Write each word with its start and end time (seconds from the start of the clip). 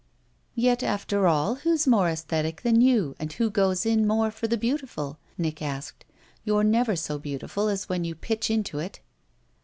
"Yet 0.55 0.81
after 0.81 1.27
all 1.27 1.57
who's 1.57 1.85
more 1.85 2.09
esthetic 2.09 2.63
than 2.63 2.81
you 2.81 3.15
and 3.19 3.31
who 3.33 3.51
goes 3.51 3.85
in 3.85 4.07
more 4.07 4.31
for 4.31 4.47
the 4.47 4.57
beautiful?" 4.57 5.19
Nick 5.37 5.61
asked. 5.61 6.05
"You're 6.43 6.63
never 6.63 6.95
so 6.95 7.19
beautiful 7.19 7.67
as 7.67 7.87
when 7.87 8.03
you 8.03 8.15
pitch 8.15 8.49
into 8.49 8.79
it." 8.79 8.99